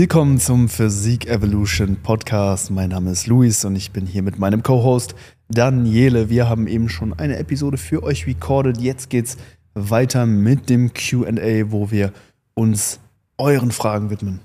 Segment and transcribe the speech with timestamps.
[0.00, 2.70] Willkommen zum Physik Evolution Podcast.
[2.70, 5.16] Mein Name ist Luis und ich bin hier mit meinem Co-Host
[5.48, 6.30] Daniele.
[6.30, 8.78] Wir haben eben schon eine Episode für euch recorded.
[8.78, 9.38] Jetzt geht's
[9.74, 12.12] weiter mit dem QA, wo wir
[12.54, 13.00] uns
[13.38, 14.38] euren Fragen widmen.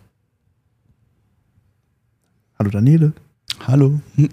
[2.58, 3.14] Hallo Daniele.
[3.68, 4.00] Hallo.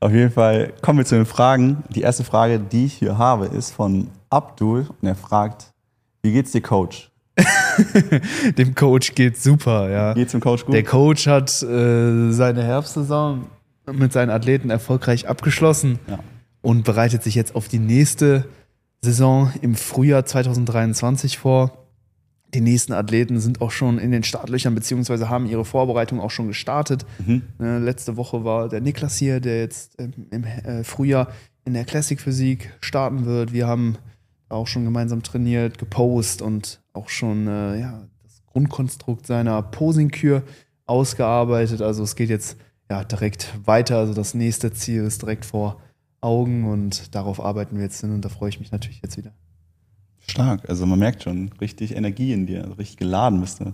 [0.00, 1.84] Auf jeden Fall kommen wir zu den Fragen.
[1.94, 5.72] Die erste Frage, die ich hier habe, ist von Abdul und er fragt,
[6.20, 7.09] wie geht's dir, Coach?
[8.58, 10.14] Dem Coach geht's super, ja.
[10.14, 10.74] Geht's dem Coach gut?
[10.74, 13.46] Der Coach hat äh, seine Herbstsaison
[13.92, 16.18] mit seinen Athleten erfolgreich abgeschlossen Ja.
[16.62, 18.46] und bereitet sich jetzt auf die nächste
[19.02, 21.72] Saison im Frühjahr 2023 vor.
[22.52, 26.48] Die nächsten Athleten sind auch schon in den Startlöchern, beziehungsweise haben ihre Vorbereitung auch schon
[26.48, 27.06] gestartet.
[27.24, 27.42] Mhm.
[27.60, 31.28] Äh, letzte Woche war der Niklas hier, der jetzt ähm, im äh, Frühjahr
[31.64, 33.52] in der Classic Physik starten wird.
[33.52, 33.96] Wir haben
[34.50, 40.42] auch schon gemeinsam trainiert, gepostet und auch schon äh, ja, das Grundkonstrukt seiner Posing-Kür
[40.86, 41.80] ausgearbeitet.
[41.82, 42.56] Also es geht jetzt
[42.90, 43.98] ja, direkt weiter.
[43.98, 45.80] Also das nächste Ziel ist direkt vor
[46.20, 49.32] Augen und darauf arbeiten wir jetzt hin und da freue ich mich natürlich jetzt wieder.
[50.18, 50.68] Stark.
[50.68, 53.72] Also man merkt schon richtig Energie in dir, also richtig geladen bist du.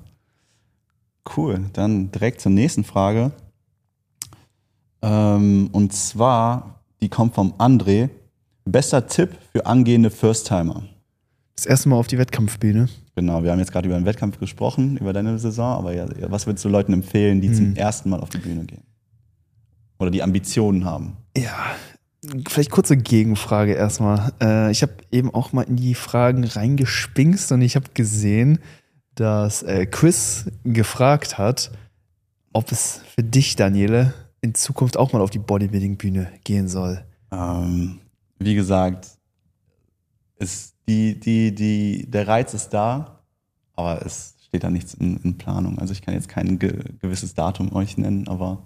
[1.36, 1.70] Cool.
[1.72, 3.32] Dann direkt zur nächsten Frage.
[5.02, 8.10] Ähm, und zwar, die kommt vom André.
[8.66, 10.82] Bester Tipp für angehende First-Timer.
[11.54, 12.88] Das erste Mal auf die Wettkampfbühne.
[13.14, 16.46] Genau, wir haben jetzt gerade über den Wettkampf gesprochen, über deine Saison, aber ja, was
[16.46, 17.76] würdest du Leuten empfehlen, die zum Hm.
[17.76, 18.82] ersten Mal auf die Bühne gehen?
[19.98, 21.16] Oder die Ambitionen haben?
[21.36, 21.54] Ja,
[22.48, 24.32] vielleicht kurze Gegenfrage erstmal.
[24.42, 28.58] Äh, ich habe eben auch mal in die Fragen reingespinkst und ich habe gesehen,
[29.14, 31.70] dass äh, Chris gefragt hat,
[32.52, 34.12] ob es für dich, Daniele,
[34.42, 37.02] in Zukunft auch mal auf die Bodybuilding-Bühne gehen soll.
[37.32, 38.00] Ähm,
[38.38, 39.08] wie gesagt,
[40.38, 43.20] ist die, die, die, der Reiz ist da,
[43.74, 45.78] aber es steht da nichts in, in Planung.
[45.78, 48.62] Also ich kann jetzt kein ge gewisses Datum euch nennen, aber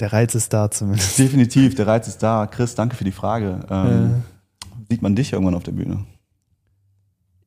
[0.00, 1.18] Der Reiz ist da zumindest.
[1.18, 2.46] definitiv, der Reiz ist da.
[2.46, 3.60] Chris, danke für die Frage.
[3.70, 6.04] Ähm, Äh, Sieht man dich irgendwann auf der Bühne?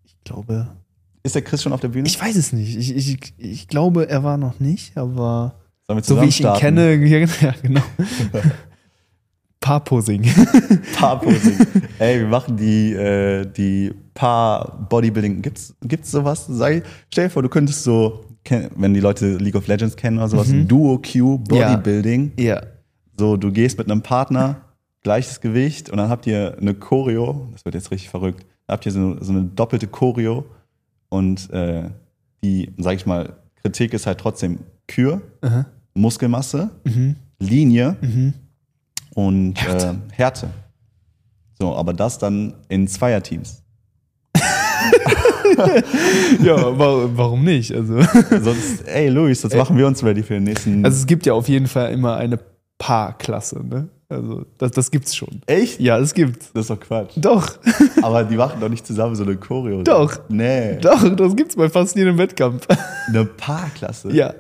[0.06, 0.68] ich glaube,
[1.24, 2.08] Ist der Chris schon auf der Bühne?
[2.08, 2.76] ich weiß es nicht.
[2.76, 5.56] Ich, ich, ich glaube, er war noch nicht, aber
[5.88, 6.96] wir so wie ich ihn kenne,
[7.42, 7.82] ja genau.
[9.60, 10.24] Paarposing.
[10.98, 11.58] Paarposing.
[12.00, 15.42] Ey, wir machen die, äh, die Paar-Bodybuilding.
[15.42, 16.46] Gibt's, gibt's sowas?
[16.48, 18.24] Sei, stell dir vor, du könntest so,
[18.76, 20.68] wenn die Leute League of Legends kennen oder sowas, Mhm.
[20.68, 22.32] Duo-Q Bodybuilding.
[22.38, 22.62] ja.
[23.20, 24.58] So, du gehst mit einem Partner,
[25.02, 27.48] gleiches Gewicht und dann habt ihr eine Choreo.
[27.52, 28.46] Das wird jetzt richtig verrückt.
[28.68, 30.46] Dann habt ihr so, so eine doppelte Choreo
[31.10, 31.90] und äh,
[32.44, 35.66] die, sag ich mal, Kritik ist halt trotzdem Kür, Aha.
[35.96, 37.16] Muskelmasse, Mhm.
[37.40, 38.34] Linie Mhm.
[39.18, 39.88] Und Härte.
[40.12, 40.50] Äh, Härte.
[41.60, 43.64] So, aber das dann in Zweierteams.
[46.44, 47.74] Ja, wa- warum nicht?
[47.74, 48.00] Also,
[48.42, 50.86] Sonst, ey Luis, jetzt machen wir uns ready für den nächsten.
[50.86, 52.38] also es gibt ja auf jeden Fall immer eine
[52.78, 53.88] Paarklasse, ne?
[54.10, 55.42] Also das, das gibt's schon.
[55.48, 55.80] echt?
[55.80, 56.52] Ja, es gibt's.
[56.54, 57.14] Das ist doch Quatsch.
[57.16, 57.58] Doch,
[58.04, 59.82] Aber die machen doch nicht zusammen so eine Choreo.
[59.84, 60.20] Doch.
[60.30, 60.78] Nee.
[60.80, 62.68] doch, das gibt's bei fast jedem Wettkampf.
[63.08, 64.12] Eine Paarklasse.
[64.14, 64.34] Ja,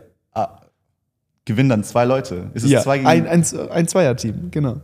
[1.47, 2.51] gewinnen dann zwei Leute.
[2.53, 2.81] Ist es ja.
[2.81, 4.77] zwei gegen Ein, ein, ein Zweierteam, genau.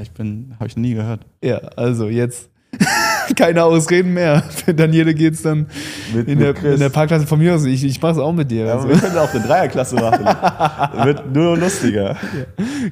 [0.00, 1.26] Ich bin, habe ich noch nie gehört.
[1.42, 2.48] Ja, also jetzt
[3.36, 4.42] keine Ausreden mehr.
[4.50, 5.66] Für Daniele geht's dann
[6.14, 7.64] Mit- in, mit der, in der Parkklasse von mir aus.
[7.64, 8.66] Ich, ich mach's auch mit dir.
[8.66, 8.88] Ja, Also.
[8.88, 10.24] wir können auch eine Dreierklasse machen.
[11.04, 12.16] Wird nur lustiger.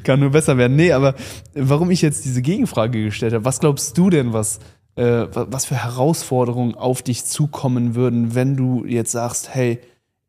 [0.05, 0.77] Kann nur besser werden.
[0.77, 1.15] Nee, aber
[1.55, 4.59] warum ich jetzt diese Gegenfrage gestellt habe, was glaubst du denn, was,
[4.97, 9.79] äh, wa- was für Herausforderungen auf dich zukommen würden, wenn du jetzt sagst, hey,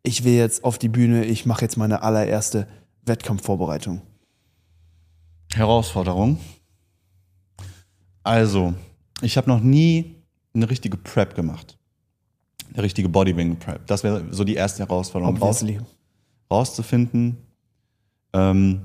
[0.04, 2.68] ich will jetzt auf die Bühne, ich mache jetzt meine allererste
[3.06, 4.02] Wettkampfvorbereitung?
[5.54, 6.38] Herausforderung.
[8.24, 8.74] Also,
[9.22, 10.16] ich habe noch nie
[10.54, 11.78] eine richtige Prep gemacht.
[12.74, 13.88] Eine richtige Bodybuilding-Prep.
[13.88, 15.38] Das wäre so die erste Herausforderung.
[15.38, 15.84] Raus, Obviously.
[16.52, 17.38] rauszufinden,
[18.34, 18.82] ähm,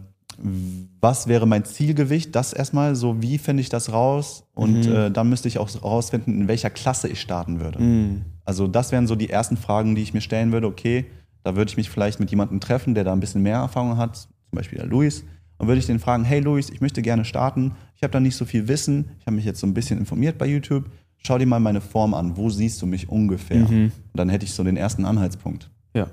[1.01, 4.93] was wäre mein Zielgewicht, das erstmal, so wie finde ich das raus und Mhm.
[4.93, 7.81] äh, dann müsste ich auch rausfinden, in welcher Klasse ich starten würde.
[7.81, 8.25] Mm.
[8.45, 10.67] Also das wären so die ersten Fragen, die ich mir stellen würde.
[10.67, 11.07] Okay,
[11.45, 14.17] da würde ich mich vielleicht mit jemandem treffen, der da ein bisschen mehr Erfahrung hat,
[14.17, 15.25] zum Beispiel der Luis.
[15.59, 17.77] Und würde ich den fragen, hey Luis, ich möchte gerne starten.
[17.95, 19.11] Ich habe da nicht so viel Wissen.
[19.21, 20.91] Ich habe mich jetzt so ein bisschen informiert bei YouTube.
[21.19, 22.37] Schau dir mal meine Form an.
[22.37, 23.69] Wo siehst du mich ungefähr?
[23.69, 23.85] Mhm.
[23.85, 25.71] Und dann hätte ich so den ersten Anhaltspunkt.
[25.95, 26.09] Ja.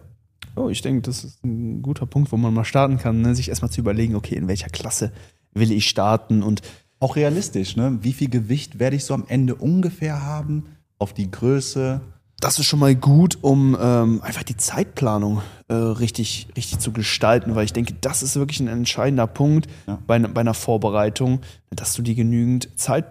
[0.56, 3.34] Oh, ich denke, das ist ein guter Punkt, wo man mal starten kann, ne?
[3.34, 5.12] sich erstmal zu überlegen, okay, in welcher Klasse
[5.54, 6.62] will ich starten und
[7.02, 7.98] Auch realistisch, ne?
[8.02, 10.66] Wie viel Gewicht werde ich so am Ende ungefähr haben?
[11.00, 12.02] Auf die Größe?
[12.42, 17.56] Das ist schon mal gut, um ähm, einfach die Zeitplanung äh, richtig, richtig zu gestalten,
[17.56, 20.00] weil ich denke, das ist wirklich ein entscheidender Punkt Ja.
[20.08, 23.06] bei, bei einer Vorbereitung, dass du die genügend Zeit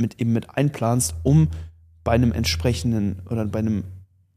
[0.00, 1.48] mit eben mit einplanst, um
[2.02, 3.84] bei einem entsprechenden oder bei einem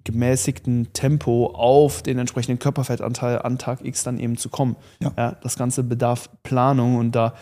[0.03, 4.75] gemäßigten Tempo auf den entsprechenden Körperfettanteil an Tag X dann eben zu kommen.
[4.99, 5.37] Ja.
[5.41, 7.33] das Ganze bedarf Planung und da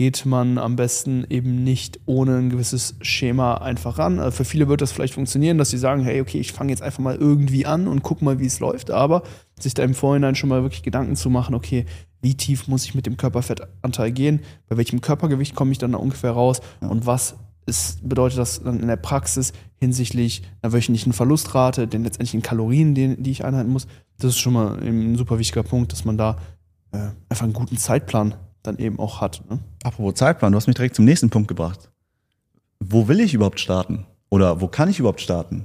[0.00, 4.20] geht man am besten eben nicht ohne ein gewisses Schema einfach ran.
[4.20, 6.82] Also für viele wird das vielleicht funktionieren, dass sie sagen, hey, okay, ich fange jetzt
[6.82, 9.24] einfach mal irgendwie an und guck mal, wie es läuft, aber
[9.58, 11.84] sich da im Vorhinein schon mal wirklich Gedanken zu machen, okay,
[12.22, 15.98] wie tief muss ich mit dem Körperfettanteil gehen, bei welchem Körpergewicht komme ich dann da
[15.98, 16.88] ungefähr raus Ja.
[16.88, 17.34] und was
[17.66, 23.20] ist, bedeutet das dann in der Praxis hinsichtlich einer wöchentlichen Verlustrate, den letztendlichen Kalorien, den,
[23.22, 23.88] die ich einhalten muss.
[24.18, 26.38] Das ist schon mal ein super wichtiger Punkt, dass man da
[26.92, 29.42] äh, einfach einen guten Zeitplan dann eben auch hat.
[29.50, 29.58] Ne?
[29.84, 31.90] Apropos Zeitplan, du hast mich direkt zum nächsten Punkt gebracht.
[32.80, 34.06] Wo will ich überhaupt starten?
[34.30, 35.64] Oder wo kann ich überhaupt starten?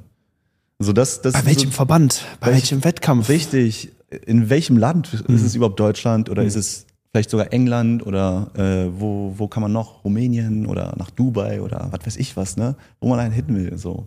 [0.80, 2.26] Also das, das Bei welchem so Verband?
[2.40, 3.30] Bei Welch- welchem Wettkampf?
[3.30, 3.92] wichtig.
[4.26, 5.36] In welchem Land Mhm.
[5.36, 9.62] ist es überhaupt Deutschland oder ist es vielleicht sogar England oder äh, wo, wo kann
[9.62, 10.04] man noch?
[10.04, 12.76] Rumänien oder nach Dubai oder was weiß ich was, ne?
[13.00, 13.78] Wo man einen hitten will.
[13.78, 14.06] So.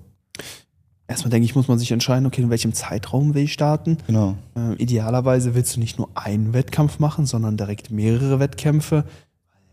[1.08, 3.98] Erstmal denke ich, muss man sich entscheiden, okay, in welchem Zeitraum will ich starten.
[4.06, 4.36] Genau.
[4.56, 9.04] Äh, idealerweise willst du nicht nur einen Wettkampf machen, sondern direkt mehrere Wettkämpfe.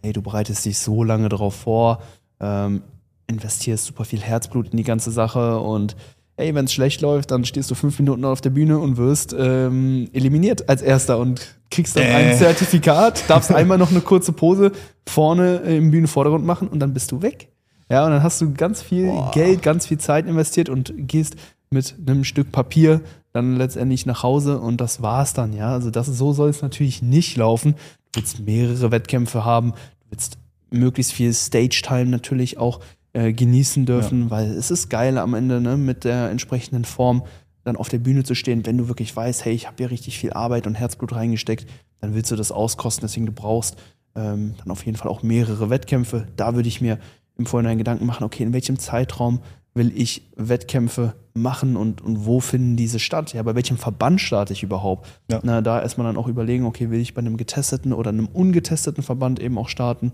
[0.04, 2.04] Hey, du bereitest dich so lange darauf vor,
[2.40, 2.84] ähm,
[3.28, 5.96] investierst super viel Herzblut in die ganze Sache und
[6.36, 9.36] hey, wenn es schlecht läuft, dann stehst du fünf Minuten auf der Bühne und wirst
[9.38, 12.38] ähm, eliminiert als Erster und kriegst dann ein Äh.
[12.38, 14.72] Zertifikat, darfst einmal noch eine kurze Pose
[15.08, 17.50] vorne im Bühnenvordergrund machen und dann bist du weg.
[17.90, 19.32] Ja, und dann hast du ganz viel Boah.
[19.32, 21.36] Geld, ganz viel Zeit investiert und gehst
[21.70, 23.02] mit einem Stück Papier
[23.34, 25.72] dann letztendlich nach Hause und das war's dann, ja.
[25.72, 27.76] Also das, so soll es natürlich nicht laufen.
[28.12, 30.38] Du willst mehrere Wettkämpfe haben, du willst
[30.70, 32.80] möglichst viel Stage-Time natürlich auch
[33.14, 37.24] äh, genießen dürfen, weil es ist geil am Ende, ne, mit der entsprechenden Form
[37.64, 40.20] dann auf der Bühne zu stehen, wenn du wirklich weißt, hey, ich habe hier richtig
[40.20, 41.68] viel Arbeit und Herzblut reingesteckt,
[42.02, 43.78] dann willst du das auskosten, deswegen du brauchst
[44.16, 46.28] ähm, dann auf jeden Fall auch mehrere Wettkämpfe.
[46.36, 47.00] Da würde ich mir
[47.38, 49.40] im Vorhinein Gedanken machen, okay, in welchem Zeitraum
[49.74, 53.34] will ich Wettkämpfe machen und, und wo finden diese statt?
[53.34, 55.08] Ja, bei welchem Verband starte ich überhaupt?
[55.32, 55.40] Ja.
[55.44, 59.04] Na, da erstmal dann auch überlegen, okay, will ich bei einem getesteten oder einem ungetesteten
[59.04, 60.12] Verband eben auch starten?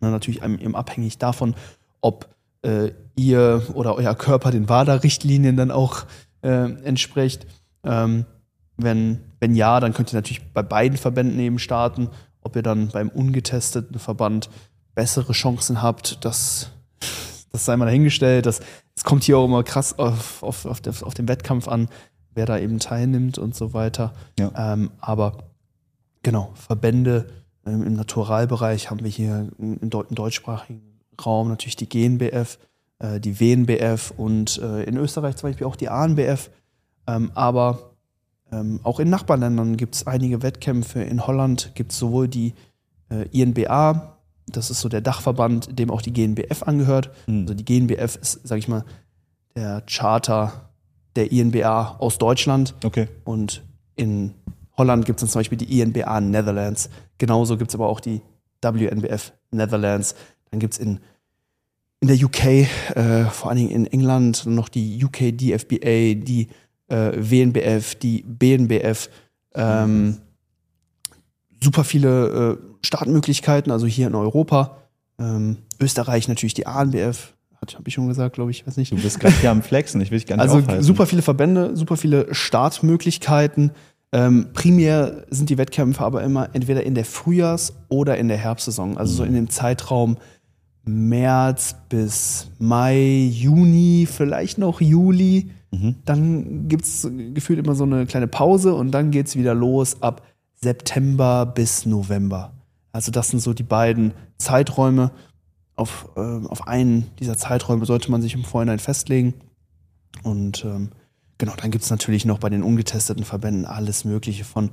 [0.00, 1.54] Na, natürlich eben abhängig davon,
[2.00, 2.28] ob
[2.62, 6.04] äh, ihr oder euer Körper den WADA-Richtlinien dann auch
[6.42, 7.46] äh, entspricht.
[7.84, 8.24] Ähm,
[8.78, 12.08] wenn, wenn ja, dann könnt ihr natürlich bei beiden Verbänden eben starten.
[12.42, 14.48] Ob ihr dann beim ungetesteten Verband
[15.00, 16.72] bessere Chancen habt, das,
[17.52, 18.44] das sei mal dahingestellt.
[18.44, 18.60] Das,
[18.94, 21.88] es kommt hier auch immer krass auf, auf, auf, der, auf den Wettkampf an,
[22.34, 24.12] wer da eben teilnimmt und so weiter.
[24.38, 24.74] Ja.
[24.74, 25.38] Ähm, aber
[26.22, 27.30] genau, Verbände
[27.64, 32.58] ähm, im Naturalbereich haben wir hier im, im deutschsprachigen Raum natürlich die GNBF,
[32.98, 36.50] äh, die WNBF und äh, in Österreich zum Beispiel auch die ANBF.
[37.06, 37.94] Ähm, aber
[38.52, 41.00] ähm, auch in Nachbarländern gibt es einige Wettkämpfe.
[41.00, 42.52] In Holland gibt es sowohl die
[43.10, 44.19] äh, INBA,
[44.56, 47.10] das ist so der Dachverband, dem auch die GNBF angehört.
[47.26, 47.42] Hm.
[47.42, 48.84] Also die GNBF ist, sag ich mal,
[49.54, 50.70] der Charter
[51.16, 52.74] der INBA aus Deutschland.
[52.84, 53.08] Okay.
[53.24, 53.62] Und
[53.96, 54.34] in
[54.76, 56.88] Holland gibt es dann zum Beispiel die INBA Netherlands.
[57.18, 58.22] Genauso gibt es aber auch die
[58.62, 60.14] WNBF Netherlands.
[60.50, 61.00] Dann gibt es in,
[62.00, 66.48] in der UK, äh, vor allen Dingen in England, noch die UK DFBA, die
[66.88, 69.10] äh, WNBF, die BNBF.
[69.54, 70.18] Ähm,
[71.62, 74.76] super viele äh, Startmöglichkeiten, also hier in Europa.
[75.18, 78.92] Ähm, Österreich natürlich die ANBF, habe ich schon gesagt, glaube ich, weiß nicht.
[78.92, 80.82] Du bist gerade hier am Flexen, ich will dich gar nicht Also aufhalten.
[80.82, 83.72] super viele Verbände, super viele Startmöglichkeiten.
[84.12, 88.96] Ähm, primär sind die Wettkämpfe aber immer entweder in der Frühjahrs- oder in der Herbstsaison.
[88.96, 90.16] Also so in dem Zeitraum
[90.84, 95.50] März bis Mai, Juni, vielleicht noch Juli.
[95.70, 95.96] Mhm.
[96.04, 100.02] Dann gibt es gefühlt immer so eine kleine Pause und dann geht es wieder los
[100.02, 100.22] ab
[100.62, 102.52] September bis November.
[102.92, 105.10] Also das sind so die beiden Zeiträume.
[105.76, 109.34] Auf, ähm, auf einen dieser Zeiträume sollte man sich im Vorhinein festlegen.
[110.22, 110.90] Und ähm,
[111.38, 114.70] genau, dann gibt es natürlich noch bei den ungetesteten Verbänden alles Mögliche von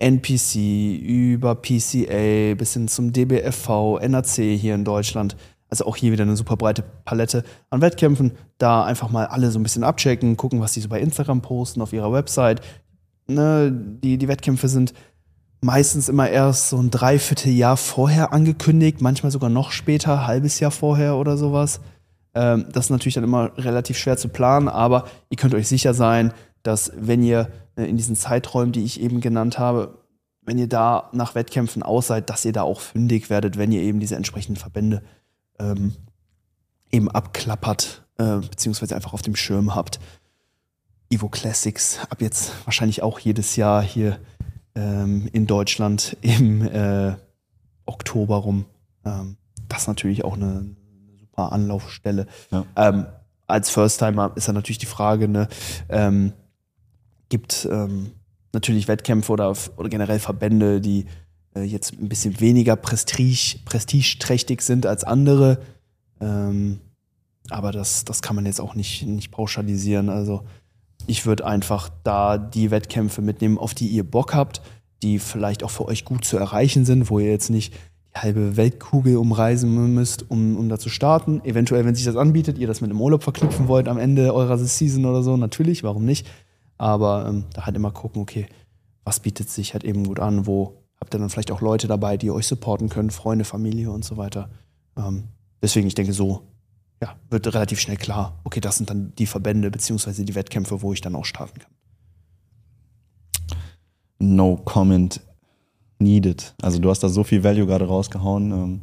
[0.00, 5.36] NPC über PCA bis hin zum DBFV, NAC hier in Deutschland.
[5.70, 8.32] Also auch hier wieder eine super breite Palette an Wettkämpfen.
[8.56, 11.82] Da einfach mal alle so ein bisschen abchecken, gucken, was die so bei Instagram posten,
[11.82, 12.62] auf ihrer Website.
[13.26, 14.94] Ne, die, die Wettkämpfe sind
[15.60, 21.16] meistens immer erst so ein Dreivierteljahr vorher angekündigt, manchmal sogar noch später, halbes Jahr vorher
[21.16, 21.80] oder sowas.
[22.34, 25.94] Ähm, das ist natürlich dann immer relativ schwer zu planen, aber ihr könnt euch sicher
[25.94, 29.98] sein, dass wenn ihr äh, in diesen Zeiträumen, die ich eben genannt habe,
[30.42, 33.82] wenn ihr da nach Wettkämpfen aus seid, dass ihr da auch fündig werdet, wenn ihr
[33.82, 35.02] eben diese entsprechenden Verbände
[35.58, 35.94] ähm,
[36.90, 40.00] eben abklappert, äh, beziehungsweise einfach auf dem Schirm habt.
[41.10, 44.18] Evo Classics ab jetzt wahrscheinlich auch jedes Jahr hier
[44.74, 47.14] ähm, in Deutschland im äh,
[47.86, 48.66] Oktober rum.
[49.04, 49.36] Ähm,
[49.68, 52.26] das ist natürlich auch eine, eine super Anlaufstelle.
[52.50, 52.64] Ja.
[52.76, 53.06] Ähm,
[53.46, 55.48] als First-Timer ist dann natürlich die Frage, ne,
[55.88, 56.32] ähm,
[57.28, 58.12] gibt ähm,
[58.52, 61.06] natürlich Wettkämpfe oder, oder generell Verbände, die
[61.54, 65.60] äh, jetzt ein bisschen weniger Prestige, prestigeträchtig sind als andere.
[66.20, 66.80] Ähm,
[67.50, 70.10] aber das, das kann man jetzt auch nicht, nicht pauschalisieren.
[70.10, 70.44] Also
[71.08, 74.60] ich würde einfach da die Wettkämpfe mitnehmen, auf die ihr Bock habt,
[75.02, 77.74] die vielleicht auch für euch gut zu erreichen sind, wo ihr jetzt nicht
[78.14, 81.42] die halbe Weltkugel umreisen müsst, um, um da zu starten.
[81.44, 84.58] Eventuell, wenn sich das anbietet, ihr das mit einem Urlaub verknüpfen wollt am Ende eurer
[84.58, 86.26] Season oder so, natürlich, warum nicht?
[86.76, 88.46] Aber ähm, da halt immer gucken, okay,
[89.04, 92.18] was bietet sich halt eben gut an, wo habt ihr dann vielleicht auch Leute dabei,
[92.18, 94.50] die euch supporten können, Freunde, Familie und so weiter.
[94.96, 95.24] Ähm,
[95.62, 96.42] deswegen, ich denke, so
[97.02, 100.92] ja, wird relativ schnell klar, okay, das sind dann die Verbände beziehungsweise die Wettkämpfe, wo
[100.92, 101.70] ich dann auch starten kann.
[104.18, 105.20] No comment
[105.98, 106.54] needed.
[106.60, 108.50] Also du hast da so viel Value gerade rausgehauen.
[108.50, 108.80] Ähm,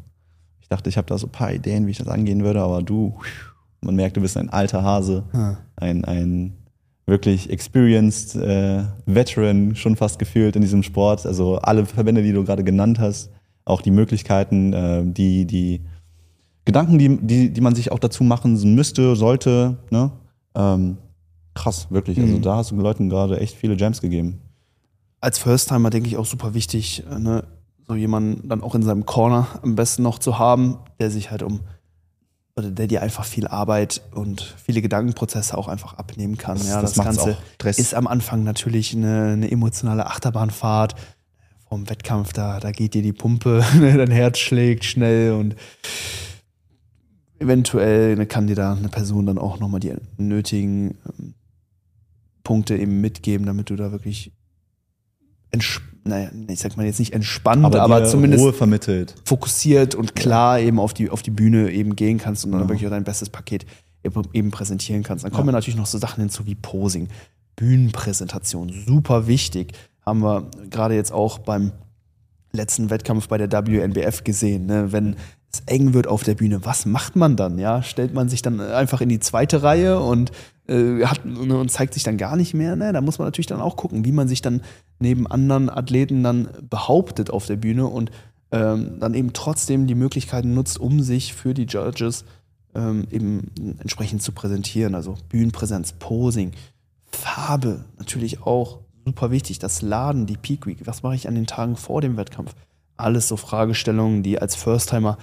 [0.62, 2.81] ich dachte, ich habe da so ein paar Ideen, wie ich das angehen würde, aber
[2.81, 3.19] du,
[3.81, 5.57] man merkt, du bist ein alter Hase, hm.
[5.75, 6.57] ein, ein
[7.05, 11.25] wirklich experienced äh, Veteran, schon fast gefühlt in diesem Sport.
[11.25, 13.29] Also alle Verbände, die du gerade genannt hast,
[13.63, 15.86] auch die Möglichkeiten, äh, die, die
[16.65, 19.77] Gedanken, die, die, die man sich auch dazu machen müsste, sollte.
[19.91, 20.12] Ne?
[20.55, 20.98] Ähm,
[21.53, 22.19] krass, wirklich.
[22.19, 22.41] Also mhm.
[22.41, 24.41] da hast du den Leuten gerade echt viele Gems gegeben.
[25.22, 27.43] Als First-Timer denke ich auch super wichtig, äh, ne?
[27.88, 31.43] so jemanden dann auch in seinem Corner am besten noch zu haben, der sich halt
[31.43, 31.62] um
[32.57, 36.57] oder der dir einfach viel Arbeit und viele Gedankenprozesse auch einfach abnehmen kann.
[36.57, 40.95] Das, ja, das, das Ganze ist am Anfang natürlich eine, eine, emotionale Achterbahnfahrt.
[41.67, 45.55] Vom Wettkampf, da, da geht dir die Pumpe, dein Herz schlägt schnell und
[47.39, 51.34] eventuell kann dir da eine Person dann auch nochmal die nötigen ähm,
[52.44, 54.32] Punkte eben mitgeben, damit du da wirklich
[56.04, 59.15] naja, ich sag mal jetzt nicht entspannt, aber, aber zumindest Ruhe vermittelt.
[59.25, 60.68] fokussiert und klar ja.
[60.68, 62.70] eben auf die, auf die Bühne eben gehen kannst und dann ja.
[62.70, 63.65] wirklich auch dein bestes Paket
[64.34, 65.25] eben präsentieren kannst.
[65.25, 65.54] Dann kommen ja.
[65.54, 67.08] natürlich noch so Sachen hinzu wie Posing,
[67.56, 69.74] Bühnenpräsentation, super wichtig.
[70.06, 71.72] Haben wir gerade jetzt auch beim
[72.51, 74.68] letzten Wettkampf bei der WNBF gesehen.
[74.68, 74.92] Ne?
[74.92, 75.15] Wenn
[75.55, 77.57] es eng wird auf der Bühne, was macht man dann?
[77.57, 80.31] Ja, stellt man sich dann einfach in die zweite Reihe und
[80.67, 82.75] äh, hat und zeigt sich dann gar nicht mehr.
[82.75, 82.91] Ne?
[82.93, 84.62] Da muss man natürlich dann auch gucken, wie man sich dann
[85.00, 88.12] neben anderen Athleten dann behauptet auf der Bühne und
[88.51, 92.25] ähm, dann eben trotzdem die Möglichkeiten nutzt, um sich für die Judges
[92.74, 94.95] ähm, eben entsprechend zu präsentieren.
[94.95, 96.51] Also Bühnenpräsenz, Posing,
[97.12, 99.59] Farbe natürlich auch super wichtig.
[99.59, 102.55] Das Laden, die Peak Week, was mache ich an den Tagen vor dem Wettkampf?
[102.97, 105.17] Alles so Fragestellungen, die als First-Timer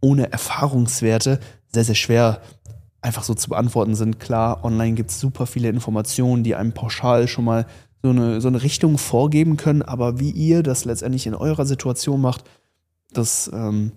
[0.00, 1.40] ohne Erfahrungswerte
[1.72, 2.40] sehr, sehr schwer
[3.00, 4.18] einfach so zu beantworten sind.
[4.18, 7.66] Klar, online gibt es super viele Informationen, die einem pauschal schon mal
[8.02, 12.20] so eine, so eine Richtung vorgeben können, aber wie ihr das letztendlich in eurer Situation
[12.20, 12.44] macht,
[13.12, 13.92] das ähm,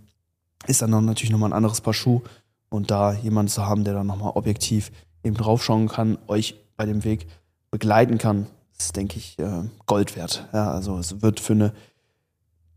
[0.68, 2.22] ist dann natürlich nochmal ein anderes Paar Schuh.
[2.70, 4.92] Und da jemanden zu haben, der dann nochmal objektiv
[5.24, 7.28] eben draufschauen kann, euch bei dem Weg
[7.72, 8.46] begleiten kann,
[8.78, 10.48] ist, denke ich, äh, Gold wert.
[10.54, 11.74] Ja, also es wird für eine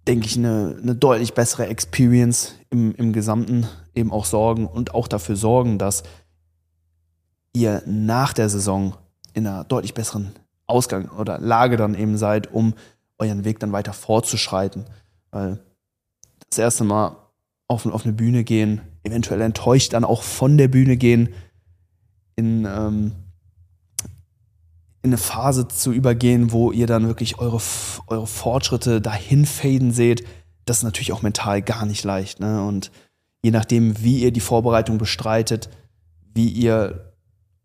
[0.06, 5.08] denke ich, eine, eine deutlich bessere Experience im, im Gesamten eben auch sorgen und auch
[5.08, 6.02] dafür sorgen, dass
[7.52, 8.96] ihr nach der Saison
[9.34, 10.32] in einer deutlich besseren
[10.66, 12.74] Ausgang oder Lage dann eben seid, um
[13.18, 14.86] euren Weg dann weiter fortzuschreiten.
[15.30, 15.60] Weil
[16.50, 17.16] das erste Mal
[17.68, 21.34] auf, auf eine Bühne gehen, eventuell enttäuscht dann auch von der Bühne gehen,
[22.36, 23.12] in ähm,
[25.02, 27.60] in eine Phase zu übergehen, wo ihr dann wirklich eure,
[28.06, 30.24] eure Fortschritte dahin faden seht,
[30.64, 32.38] das ist natürlich auch mental gar nicht leicht.
[32.38, 32.64] Ne?
[32.64, 32.92] Und
[33.42, 35.68] je nachdem, wie ihr die Vorbereitung bestreitet,
[36.34, 37.12] wie ihr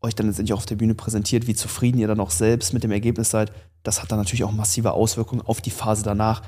[0.02, 2.92] euch dann letztendlich auf der Bühne präsentiert, wie zufrieden ihr dann auch selbst mit dem
[2.92, 3.52] Ergebnis seid,
[3.84, 6.42] das hat dann natürlich auch massive Auswirkungen auf die Phase danach,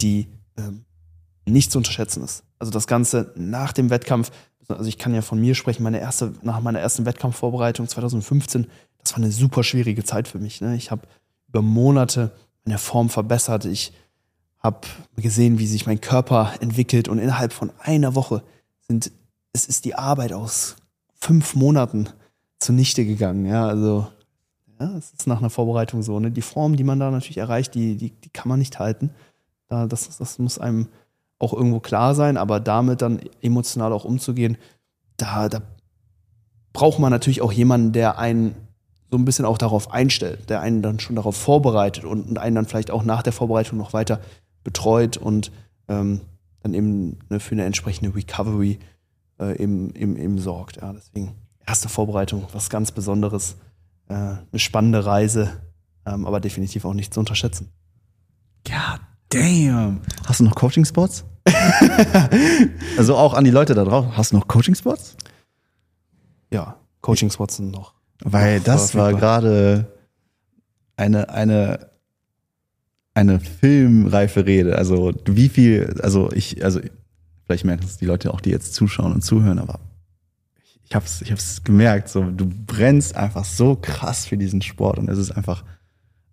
[0.00, 0.84] die ähm,
[1.44, 2.44] nicht zu unterschätzen ist.
[2.58, 4.30] Also das Ganze nach dem Wettkampf,
[4.68, 8.95] also ich kann ja von mir sprechen, meine erste, nach meiner ersten Wettkampfvorbereitung 2015 das
[9.16, 10.60] war eine super schwierige Zeit für mich.
[10.60, 10.76] Ne?
[10.76, 11.02] Ich habe
[11.48, 12.32] über Monate
[12.64, 13.64] meine Form verbessert.
[13.64, 13.92] Ich
[14.58, 18.42] habe gesehen, wie sich mein Körper entwickelt und innerhalb von einer Woche
[18.80, 19.10] sind,
[19.52, 20.76] es ist die Arbeit aus
[21.14, 22.10] fünf Monaten
[22.58, 23.46] zunichte gegangen.
[23.46, 24.06] Ja, also
[24.78, 26.20] ja, es ist nach einer Vorbereitung so.
[26.20, 26.30] Ne?
[26.30, 29.10] Die Form, die man da natürlich erreicht, die, die, die kann man nicht halten.
[29.68, 30.88] Da, das, das muss einem
[31.38, 34.58] auch irgendwo klar sein, aber damit dann emotional auch umzugehen,
[35.16, 35.62] da, da
[36.74, 38.65] braucht man natürlich auch jemanden, der einen
[39.10, 42.56] so ein bisschen auch darauf einstellt, der einen dann schon darauf vorbereitet und, und einen
[42.56, 44.20] dann vielleicht auch nach der Vorbereitung noch weiter
[44.64, 45.52] betreut und
[45.88, 46.22] ähm,
[46.62, 48.78] dann eben ne, für eine entsprechende Recovery
[49.38, 50.76] äh, eben, eben, eben sorgt.
[50.76, 53.56] Ja, deswegen erste Vorbereitung, was ganz Besonderes,
[54.08, 55.60] äh, eine spannende Reise,
[56.04, 57.70] ähm, aber definitiv auch nicht zu unterschätzen.
[58.64, 60.00] God damn.
[60.26, 61.24] Hast du noch Coaching-Spots?
[62.98, 64.06] also auch an die Leute da drauf.
[64.16, 65.16] Hast du noch Coaching-Spots?
[66.50, 67.95] Ja, Coaching Watson noch.
[68.22, 69.86] Weil noch das war gerade
[70.96, 71.90] eine, eine,
[73.14, 74.76] eine filmreife Rede.
[74.76, 76.80] Also wie viel, also ich, also
[77.44, 79.80] vielleicht merken es die Leute auch, die jetzt zuschauen und zuhören, aber
[80.62, 84.98] ich, ich hab's, ich hab's gemerkt, so du brennst einfach so krass für diesen Sport
[84.98, 85.64] und es ist einfach,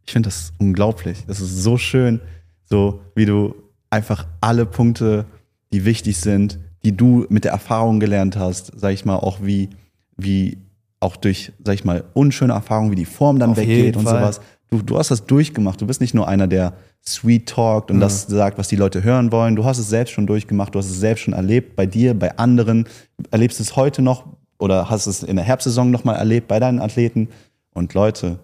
[0.06, 1.24] ich finde das unglaublich.
[1.28, 2.20] Das ist so schön,
[2.64, 3.56] so wie du
[3.90, 5.26] einfach alle Punkte,
[5.72, 9.70] die wichtig sind, die du mit der Erfahrung gelernt hast, sag ich mal, auch wie,
[10.18, 10.58] wie
[11.04, 14.22] auch durch, sag ich mal, unschöne Erfahrungen, wie die Form dann Auf weggeht und Fall.
[14.22, 14.42] sowas.
[14.70, 15.80] Du, du hast das durchgemacht.
[15.80, 16.74] Du bist nicht nur einer, der
[17.06, 19.56] sweet talkt und das sagt, was die Leute hören wollen.
[19.56, 20.74] Du hast es selbst schon durchgemacht.
[20.74, 22.88] Du hast es selbst schon erlebt bei dir, bei anderen.
[23.30, 24.26] Erlebst es heute noch
[24.58, 27.28] oder hast es in der Herbstsaison nochmal erlebt bei deinen Athleten.
[27.74, 28.40] Und Leute,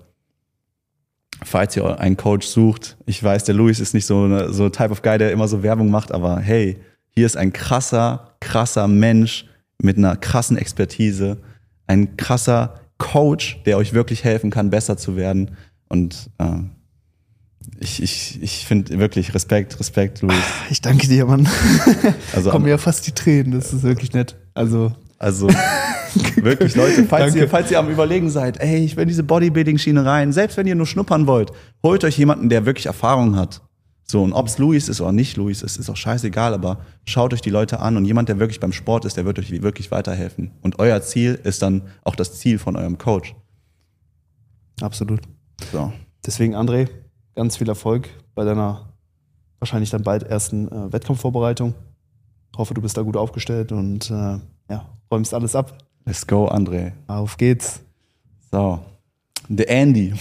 [1.43, 4.91] falls ihr einen Coach sucht, ich weiß, der Luis ist nicht so eine, so Type
[4.91, 6.77] of Guy, der immer so Werbung macht, aber hey,
[7.09, 9.45] hier ist ein krasser, krasser Mensch
[9.81, 11.37] mit einer krassen Expertise,
[11.89, 15.57] ein krasser Coach, der euch wirklich helfen kann, besser zu werden.
[15.89, 16.71] Und ähm,
[17.79, 20.35] ich, ich, ich finde wirklich Respekt, Respekt, Luis.
[20.69, 21.47] Ich danke dir, Mann.
[22.35, 24.35] Also, Kommen mir ja fast die Tränen, das ist wirklich nett.
[24.53, 25.49] Also, Also
[26.35, 27.39] wirklich, Leute, falls Danke.
[27.39, 30.67] ihr, falls ihr am Überlegen seid, ey, ich will in diese Bodybuilding-Schiene rein, selbst wenn
[30.67, 31.51] ihr nur schnuppern wollt,
[31.83, 33.61] holt euch jemanden, der wirklich Erfahrung hat.
[34.11, 37.41] So, und ob's Luis ist oder nicht Luis ist, ist auch scheißegal, aber schaut euch
[37.41, 40.49] die Leute an und jemand, der wirklich beim Sport ist, der wird euch wirklich weiterhelfen.
[40.63, 43.35] Und euer Ziel ist dann auch das Ziel von eurem Coach.
[44.81, 45.21] absolut.
[45.71, 45.93] So.
[46.25, 46.89] Deswegen, André,
[47.35, 48.91] ganz viel Erfolg bei deiner
[49.59, 51.75] wahrscheinlich dann bald ersten äh, Wettkampfvorbereitung.
[52.57, 54.39] Hoffe, du bist da gut aufgestellt und äh,
[54.71, 55.77] ja, räumst alles ab.
[56.05, 56.93] Let's go, André.
[57.05, 57.81] Auf geht's.
[58.51, 58.79] So.
[59.49, 60.15] Der Andy.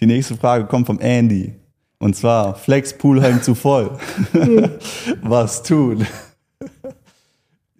[0.00, 1.54] Die nächste Frage kommt vom Andy.
[1.98, 3.90] Und zwar, Flex Poolheim zu voll.
[5.22, 6.06] Was tun?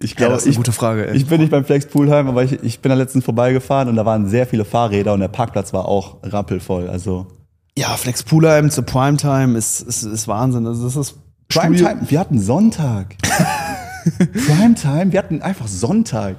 [0.01, 1.09] Ich Ja, glaube, das ist eine ich, gute Frage.
[1.09, 1.17] Ey.
[1.17, 4.05] ich bin nicht beim Flex Poolheim, aber ich, ich bin da letztens vorbeigefahren und da
[4.05, 6.89] waren sehr viele Fahrräder und der Parkplatz war auch rappelvoll.
[6.89, 7.27] Also
[7.77, 10.67] ja, Flex Poolheim zur Primetime ist, ist, ist Wahnsinn.
[10.67, 11.17] Also das ist
[11.49, 13.17] Primetime, wir hatten Sonntag.
[14.47, 16.37] Primetime, wir hatten einfach Sonntag.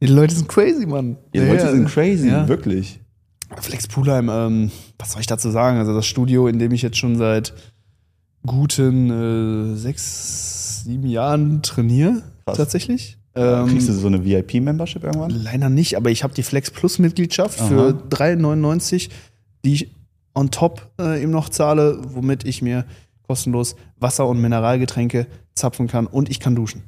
[0.00, 1.16] Die Leute sind crazy, Mann.
[1.34, 2.48] Die Leute sind crazy, Ja.
[2.48, 3.00] wirklich.
[3.60, 5.78] Flex Poolheim, ähm, was soll ich dazu sagen?
[5.78, 7.54] Also das Studio, in dem ich jetzt schon seit
[8.46, 12.56] guten äh, sechs, sieben Jahren trainiere, Krass.
[12.56, 13.18] tatsächlich.
[13.34, 15.30] Kriegst du Ähm, so eine VIP-Membership irgendwann?
[15.30, 17.68] leider nicht, aber ich habe die Flex Plus Mitgliedschaft Aha.
[17.68, 19.08] für 3,99,
[19.64, 19.94] die ich
[20.34, 22.84] on top äh, ihm noch zahle, womit ich mir
[23.26, 26.82] kostenlos Wasser und Mineralgetränke zapfen kann und ich kann duschen.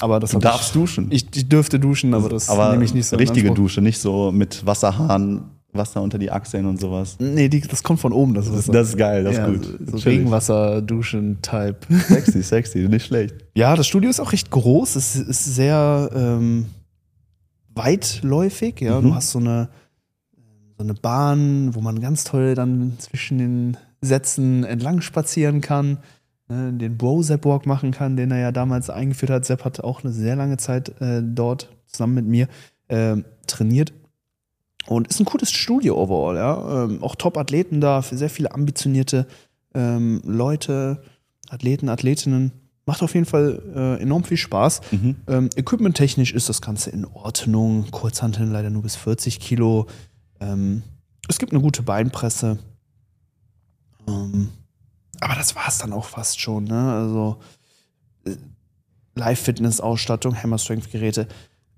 [0.00, 1.08] Aber das Du darfst ich, duschen.
[1.10, 3.50] Ich, ich dürfte duschen, aber das aber nehme ich nicht so richtige.
[3.52, 7.16] Dusche, nicht so mit Wasserhahn, Wasser unter die Achseln und sowas.
[7.18, 9.78] Nee, die, das kommt von oben, das Das, das ist geil, das ja, ist gut.
[9.80, 10.06] So Chillig.
[10.18, 11.78] Regenwasser, Duschen, Type.
[12.08, 13.34] Sexy, sexy, nicht schlecht.
[13.54, 14.96] Ja, das Studio ist auch recht groß.
[14.96, 16.66] Es ist sehr ähm,
[17.74, 18.80] weitläufig.
[18.80, 19.04] Ja, Mhm.
[19.04, 19.68] du hast so eine,
[20.76, 25.98] so eine Bahn, wo man ganz toll dann zwischen den Sätzen entlang spazieren kann,
[26.48, 29.44] ne, den Bro-Zap-Walk machen kann, den er ja damals eingeführt hat.
[29.44, 32.48] Sepp hat auch eine sehr lange Zeit äh, dort zusammen mit mir
[32.88, 33.92] ähm, trainiert.
[34.86, 36.84] Und ist ein cooles Studio overall, ja.
[36.84, 39.26] Ähm, auch Top-Athleten da, für sehr viele ambitionierte
[39.74, 41.02] ähm, Leute,
[41.48, 42.52] Athleten, Athletinnen.
[42.84, 44.80] Macht auf jeden Fall äh, enorm viel Spaß.
[44.90, 45.16] Mhm.
[45.28, 47.90] Ähm, Equipment-technisch ist das Ganze in Ordnung.
[47.92, 49.86] Kurzhanteln leider nur bis 40 Kilo.
[50.40, 50.82] Ähm,
[51.28, 52.58] es gibt eine gute Beinpresse.
[54.08, 54.48] Ähm,
[55.20, 56.64] aber das war es dann auch fast schon.
[56.64, 56.92] Ne?
[56.92, 57.38] Also
[58.24, 58.34] äh,
[59.14, 61.28] Live-Fitness-Ausstattung, Hammer-Strength-Geräte.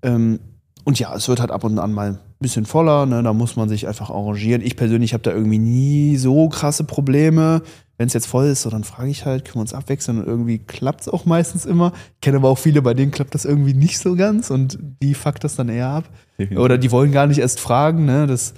[0.01, 0.39] Ähm,
[0.83, 3.05] und ja, es wird halt ab und an mal ein bisschen voller.
[3.05, 3.23] Ne?
[3.23, 4.61] Da muss man sich einfach arrangieren.
[4.61, 7.63] Ich persönlich habe da irgendwie nie so krasse Probleme.
[7.97, 10.27] Wenn es jetzt voll ist, so, dann frage ich halt, können wir uns abwechseln und
[10.27, 11.93] irgendwie klappt es auch meistens immer.
[12.15, 15.13] Ich kenne aber auch viele, bei denen klappt das irgendwie nicht so ganz und die
[15.13, 16.09] fuckt das dann eher ab.
[16.57, 18.27] Oder die wollen gar nicht erst fragen, ne?
[18.27, 18.51] Das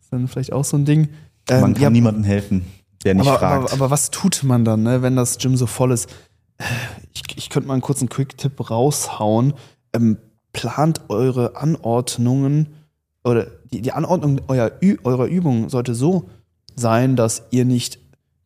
[0.00, 1.08] ist dann vielleicht auch so ein Ding.
[1.48, 2.66] Man Ähm, kann ja, niemandem helfen,
[3.02, 3.64] der nicht aber, fragt.
[3.64, 6.08] aber, aber was tut man dann, ne, wenn das Gym so voll ist?
[7.14, 9.54] Ich, ich könnte mal einen kurzen Quick-Tipp raushauen.
[9.94, 10.18] Ähm,
[10.52, 12.68] plant eure Anordnungen
[13.24, 14.72] oder die, die Anordnung eurer,
[15.04, 16.28] eurer Übung sollte so
[16.74, 17.98] sein, dass ihr nicht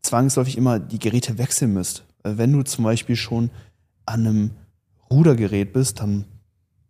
[0.03, 2.05] zwangsläufig immer die Geräte wechseln müsst.
[2.23, 3.51] Wenn du zum Beispiel schon
[4.05, 4.51] an einem
[5.11, 6.25] Rudergerät bist, dann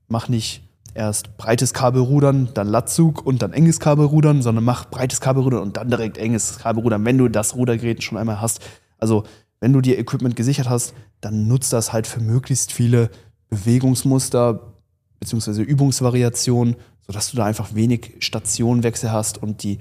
[0.08, 0.62] mach nicht
[0.94, 5.90] erst breites Kabelrudern, dann Latzug und dann enges Kabelrudern, sondern mach breites Kabelrudern und dann
[5.90, 8.60] direkt enges Kabelrudern, wenn du das Rudergerät schon einmal hast.
[8.98, 9.24] Also,
[9.60, 13.10] wenn du dir Equipment gesichert hast, dann nutzt das halt für möglichst viele
[13.48, 14.75] Bewegungsmuster
[15.20, 16.76] beziehungsweise Übungsvariationen,
[17.06, 19.78] sodass du da einfach wenig Stationenwechsel hast und die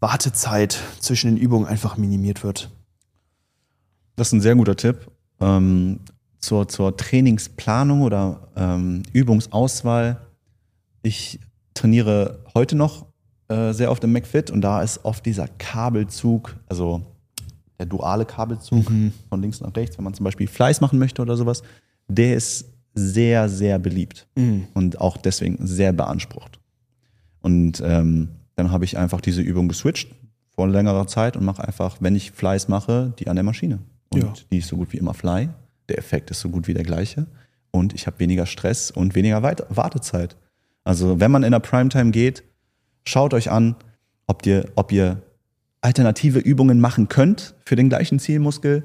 [0.00, 2.70] Wartezeit zwischen den Übungen einfach minimiert wird.
[4.16, 5.10] Das ist ein sehr guter Tipp.
[5.40, 6.00] Ähm,
[6.40, 10.20] zur, zur Trainingsplanung oder ähm, Übungsauswahl.
[11.02, 11.40] Ich
[11.74, 13.06] trainiere heute noch
[13.48, 17.02] äh, sehr oft im McFit und da ist oft dieser Kabelzug, also
[17.78, 19.12] der duale Kabelzug Mhm.
[19.28, 21.62] von links nach rechts, wenn man zum Beispiel Fleiß machen möchte oder sowas,
[22.08, 22.66] der ist
[22.98, 24.66] sehr, sehr beliebt Mhm.
[24.74, 26.58] und auch deswegen sehr beansprucht.
[27.40, 30.10] Und ähm, dann habe ich einfach diese Übung geswitcht
[30.54, 33.78] vor längerer Zeit und mache einfach, wenn ich Fleiß mache, die an der Maschine.
[34.10, 34.32] Und Ja.
[34.50, 35.48] die ist so gut wie immer Fly.
[35.88, 37.26] Der Effekt ist so gut wie der gleiche.
[37.70, 40.36] Und ich habe weniger Stress und weniger Weit Wartezeit.
[40.84, 42.42] Also wenn man in der Primetime geht,
[43.06, 43.76] schaut euch an,
[44.26, 45.22] ob ihr, ob ihr
[45.80, 48.82] alternative Übungen machen könnt für den gleichen Zielmuskel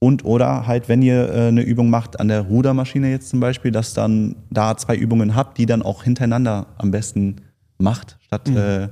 [0.00, 3.70] und oder halt, wenn ihr äh, eine Übung macht an der Rudermaschine jetzt zum Beispiel,
[3.70, 7.36] dass dann da zwei Übungen habt, die dann auch hintereinander am besten
[7.78, 8.88] macht, statt äh,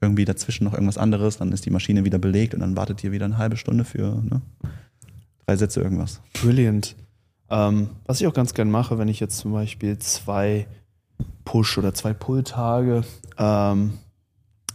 [0.00, 3.10] irgendwie dazwischen noch irgendwas anderes, dann ist die Maschine wieder belegt und dann wartet ihr
[3.12, 4.40] wieder eine halbe Stunde für ne,
[5.46, 6.20] drei Sätze irgendwas.
[6.40, 6.94] Brilliant.
[7.50, 10.66] Ähm, was ich auch ganz gern mache, wenn ich jetzt zum Beispiel zwei
[11.44, 13.02] Push- oder zwei Pull-Tage
[13.38, 13.94] ähm,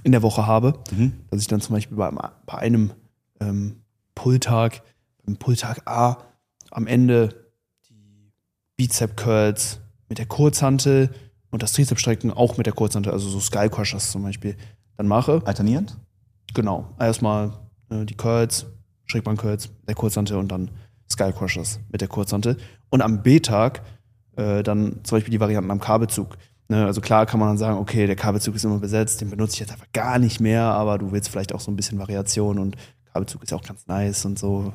[0.04, 1.14] in der Woche habe, Mhm.
[1.32, 2.12] dass ich dann zum Beispiel bei,
[2.46, 2.92] bei einem
[3.40, 3.78] ähm,
[4.14, 4.82] Pull-Tag,
[5.26, 6.18] beim Pull-Tag A,
[6.72, 7.52] am Ende
[7.90, 8.32] die
[8.78, 11.10] Bizep-Curls mit der Kurzhantel
[11.50, 14.56] und das Trizepstrecken auch mit der Kurzhantel, also so Sky Crushers zum Beispiel,
[14.98, 15.42] dann mache.
[15.46, 15.98] Alternierend?
[16.54, 16.94] Genau.
[17.00, 17.54] Erstmal
[17.90, 18.66] äh, die Curls,
[19.06, 20.72] Schrägbank-Curls, der Kurzhantel und dann
[21.10, 22.58] Sky Crushers mit der Kurzhantel.
[22.90, 23.82] Und am B-Tag
[24.36, 26.38] äh, dann zum Beispiel die Varianten am Kabelzug.
[26.68, 29.54] Ne, also klar kann man dann sagen, okay, der Kabelzug ist immer besetzt, den benutze
[29.54, 32.58] ich jetzt einfach gar nicht mehr, aber du willst vielleicht auch so ein bisschen Variation
[32.58, 32.76] und
[33.14, 34.74] Kabelzug ist ja auch ganz nice und so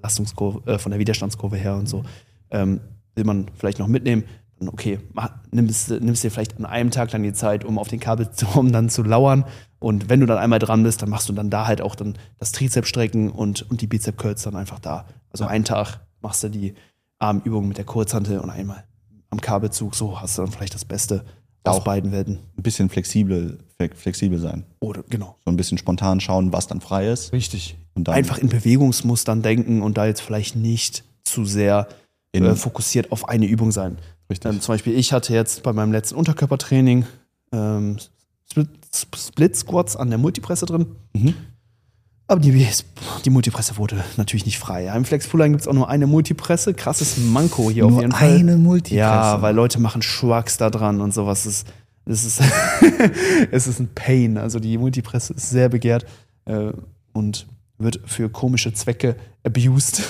[0.00, 2.04] Belastungskurve, äh, von der Widerstandskurve her und so.
[2.50, 2.80] Ähm,
[3.14, 4.24] will man vielleicht noch mitnehmen,
[4.58, 7.88] dann okay, mach, nimmst, nimmst dir vielleicht an einem Tag dann die Zeit, um auf
[7.88, 9.44] den Kabelturm dann zu lauern.
[9.80, 12.14] Und wenn du dann einmal dran bist, dann machst du dann da halt auch dann
[12.38, 15.06] das Trizepstrecken und, und die Bizep-Curls dann einfach da.
[15.30, 16.74] Also einen Tag machst du die
[17.20, 18.84] Armübungen mit der Kurzhantel und einmal
[19.30, 19.94] am Kabelzug.
[19.94, 21.24] So hast du dann vielleicht das Beste
[21.64, 22.38] aus beiden Welten.
[22.56, 24.64] Ein bisschen flexibel, fle- flexibel sein.
[24.80, 25.36] Oder genau.
[25.44, 27.32] So ein bisschen spontan schauen, was dann frei ist.
[27.32, 27.76] Richtig.
[28.06, 31.88] Einfach in Bewegungsmustern denken und da jetzt vielleicht nicht zu sehr
[32.32, 33.98] äh, fokussiert auf eine Übung sein.
[34.30, 34.50] Richtig.
[34.50, 37.06] Ähm, zum Beispiel, ich hatte jetzt bei meinem letzten Unterkörpertraining
[37.52, 37.96] ähm,
[38.50, 38.68] Split,
[39.16, 40.86] Split Squats an der Multipresse drin.
[41.14, 41.34] Mhm.
[42.30, 42.66] Aber die,
[43.24, 44.84] die Multipresse wurde natürlich nicht frei.
[44.84, 46.74] Ja, Im Flexpool gibt es auch nur eine Multipresse.
[46.74, 48.44] Krasses Manko hier auf jeden Fall.
[48.44, 48.98] Multipresse.
[48.98, 51.46] Ja, weil Leute machen Schwachs da dran und sowas.
[51.46, 51.68] Es ist,
[52.04, 52.42] es ist,
[53.50, 54.36] es ist ein Pain.
[54.36, 56.04] Also die Multipresse ist sehr begehrt
[56.44, 56.70] äh,
[57.14, 57.46] und
[57.78, 60.02] wird für komische Zwecke abused.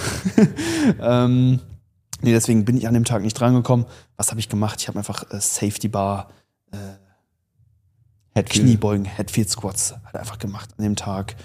[1.00, 1.60] ähm,
[2.22, 3.86] nee, deswegen bin ich an dem Tag nicht drangekommen.
[4.16, 4.80] Was habe ich gemacht?
[4.80, 6.30] Ich habe einfach äh, Safety Bar,
[8.38, 8.64] Headfield.
[8.66, 11.36] Kniebeugen, Headfield Squats halt einfach gemacht an dem Tag.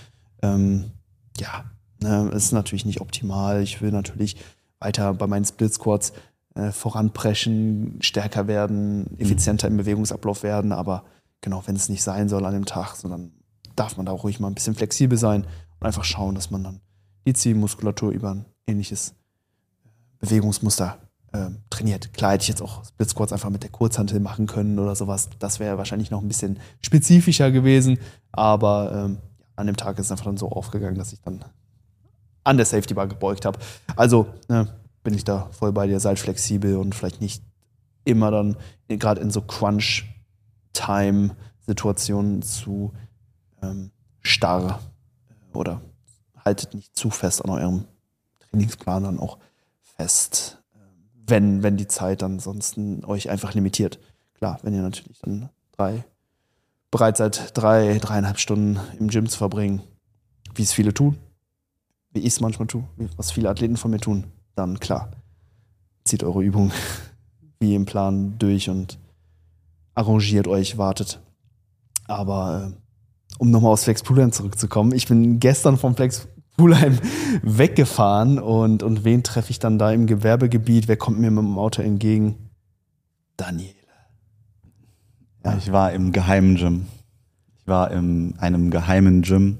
[0.41, 0.91] Ähm,
[1.37, 1.65] ja,
[2.01, 3.61] ne, ist natürlich nicht optimal.
[3.61, 4.37] Ich will natürlich
[4.79, 6.13] weiter bei meinen Split Squats
[6.55, 10.71] äh, voranpreschen, stärker werden, effizienter im Bewegungsablauf werden.
[10.71, 11.03] Aber
[11.41, 13.31] genau, wenn es nicht sein soll an dem Tag, sondern
[13.75, 15.45] darf man da auch ruhig mal ein bisschen flexibel sein
[15.83, 16.81] einfach schauen, dass man dann
[17.25, 19.15] die Zielmuskulatur über ein ähnliches
[20.19, 20.97] Bewegungsmuster
[21.33, 22.13] ähm, trainiert.
[22.13, 25.29] Klar hätte ich jetzt auch Split Squats einfach mit der Kurzhantel machen können oder sowas.
[25.39, 27.97] Das wäre wahrscheinlich noch ein bisschen spezifischer gewesen.
[28.31, 29.17] Aber ähm,
[29.55, 31.45] an dem Tag ist es einfach dann so aufgegangen, dass ich dann
[32.43, 33.59] an der Safety Bar gebeugt habe.
[33.95, 34.67] Also ne,
[35.03, 37.43] bin ich da voll bei dir, seid flexibel und vielleicht nicht
[38.05, 42.91] immer dann gerade in so Crunch-Time-Situationen zu
[43.61, 43.91] ähm,
[44.21, 44.79] starr
[45.55, 45.81] oder
[46.43, 47.85] haltet nicht zu fest an eurem
[48.39, 49.37] Trainingsplan dann auch
[49.81, 50.81] fest, ähm,
[51.27, 53.99] wenn, wenn die Zeit dann sonst euch einfach limitiert.
[54.35, 56.03] Klar, wenn ihr natürlich dann drei,
[56.91, 59.81] bereit seid, drei, dreieinhalb Stunden im Gym zu verbringen,
[60.55, 61.17] wie es viele tun,
[62.11, 62.83] wie ich es manchmal tue,
[63.17, 65.11] was viele Athleten von mir tun, dann klar,
[66.03, 66.71] zieht eure Übung
[67.59, 68.99] wie im Plan durch und
[69.95, 71.21] arrangiert euch, wartet.
[72.07, 72.82] Aber äh,
[73.43, 76.97] um nochmal aufs Flex Poolheim zurückzukommen, ich bin gestern vom Flex Poolheim
[77.43, 80.87] weggefahren und, und wen treffe ich dann da im Gewerbegebiet?
[80.87, 82.35] Wer kommt mir mit dem Auto entgegen?
[83.35, 83.73] Daniele.
[85.43, 86.85] Ja, ich war im geheimen Gym.
[87.59, 89.57] Ich war in einem geheimen Gym,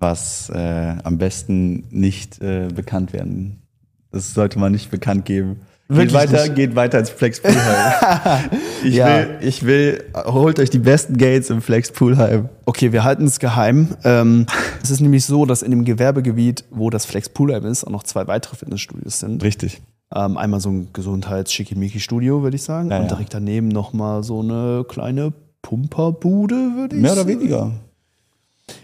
[0.00, 3.62] was äh, am besten nicht äh, bekannt werden.
[4.10, 5.60] Das sollte man nicht bekannt geben.
[5.88, 6.54] Geht Wirklich weiter, nicht?
[6.54, 8.50] geht weiter ins Flex Poolheim.
[8.84, 9.06] ich, Ja.
[9.06, 12.50] will, ich will, holt euch die besten Gates im Flex Poolheim.
[12.66, 13.88] Okay, wir halten es geheim.
[14.04, 14.44] Ähm,
[14.82, 18.02] es ist nämlich so, dass in dem Gewerbegebiet, wo das Flex Poolheim ist, auch noch
[18.02, 19.42] zwei weitere Fitnessstudios sind.
[19.42, 19.80] Richtig.
[20.14, 22.90] Ähm, einmal so ein Gesundheits-Schickimicki-Studio, würde ich sagen.
[22.90, 27.40] Ja, und direkt daneben nochmal so eine kleine Pumperbude, würde ich Mehr oder sagen.
[27.40, 27.72] weniger.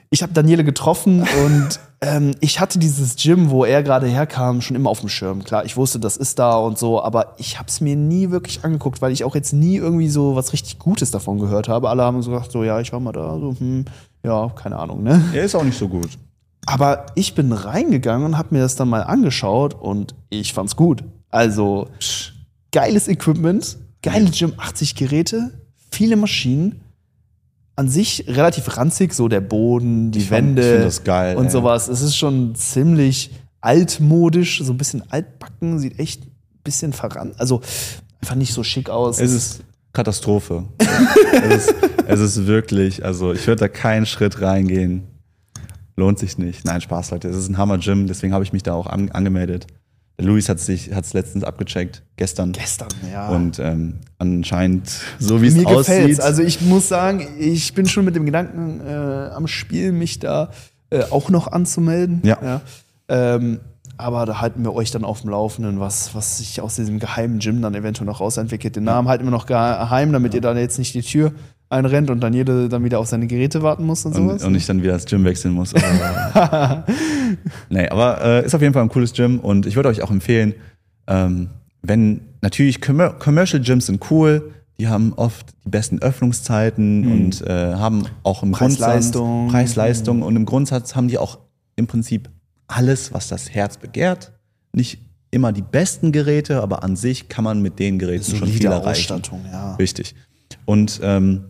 [0.09, 4.77] ich habe Daniele getroffen und ähm, ich hatte dieses Gym, wo er gerade herkam, schon
[4.77, 5.43] immer auf dem Schirm.
[5.43, 8.65] Klar, ich wusste, das ist da und so, aber ich habe es mir nie wirklich
[8.65, 11.89] angeguckt, weil ich auch jetzt nie irgendwie so was richtig Gutes davon gehört habe.
[11.89, 13.87] Alle haben so gesagt, so ja, ich war mal da, so hm,
[14.23, 15.23] ja, keine Ahnung, ne?
[15.33, 16.11] Er ist auch nicht so gut.
[16.67, 21.05] Aber ich bin reingegangen und habe mir das dann mal angeschaut und ich fand's gut.
[21.31, 21.89] Also
[22.73, 25.53] geiles Equipment, geile Gym, 80 Geräte,
[25.91, 26.81] viele Maschinen.
[27.77, 31.47] An sich relativ ranzig, so der Boden, die Ich Wände ich find das geil, und
[31.47, 31.51] ey.
[31.51, 31.89] sowas.
[31.89, 36.31] Es ist schon ziemlich altmodisch, so ein bisschen altbacken, sieht echt ein
[36.63, 37.63] bisschen verrannt, also
[38.21, 39.21] einfach nicht so schick aus.
[39.21, 40.65] Es ist Katastrophe.
[41.49, 41.75] es, ist,
[42.07, 45.05] es ist wirklich, also ich würde da keinen Schritt reingehen.
[45.97, 46.65] Lohnt sich nicht.
[46.65, 47.29] Nein, Spaß, Leute.
[47.29, 49.67] Es ist ein Hammer-Gym, deswegen habe ich mich da auch an, angemeldet.
[50.19, 52.53] Luis hat sich hat's letztens abgecheckt, gestern.
[52.53, 53.29] gestern, ja.
[53.31, 55.89] Und ähm, anscheinend, so wie es Mir gefällt's.
[55.89, 60.21] aussieht, Also ich muss sagen, ich bin schon mit dem Gedanken äh, am Spiel, mich
[60.21, 60.51] da
[60.91, 62.21] äh, auch noch anzumelden.
[62.25, 62.61] Ja.
[63.09, 63.61] Ähm,
[63.97, 67.39] aber da halten wir euch dann auf dem Laufenden, was, was sich aus diesem geheimen
[67.39, 68.75] Gym dann eventuell noch rausentwickelt.
[68.77, 71.33] Den Namen halten wir noch geheim, damit ihr dann jetzt nicht die Tür
[71.75, 74.45] einrennt und dann jeder dann wieder auf seine Geräte warten muss und und, sowas.
[74.45, 75.75] und ich dann wieder das Gym wechseln muss.
[75.75, 76.85] Aber,
[77.69, 80.11] nee, aber äh, ist auf jeden Fall ein cooles Gym und ich würde euch auch
[80.11, 80.55] empfehlen,
[81.07, 81.51] ähm,
[81.83, 87.75] wenn natürlich Commer Commercial Gyms sind cool, die haben oft die besten Öffnungszeiten und äh,
[87.75, 89.49] haben auch im Preis-Leistung.
[89.49, 91.39] Grundsatz Preis-Leistung und im Grundsatz haben die auch
[91.77, 92.31] im Prinzip
[92.67, 94.33] alles, was das Herz begehrt.
[94.73, 94.99] Nicht
[95.31, 99.13] immer die besten Geräte, aber an sich kann man mit den Geräten schon viel erreichen.
[99.13, 99.75] Ausstattung, ja.
[99.77, 100.15] Richtig.
[100.65, 101.45] Und ähm,